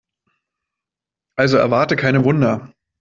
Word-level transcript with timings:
Also 1.37 1.57
erwarte 1.57 1.95
keine 1.95 2.23
Wunder. 2.25 2.73